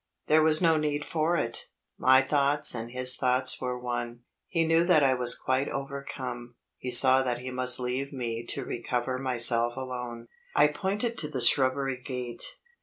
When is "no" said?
0.63-0.77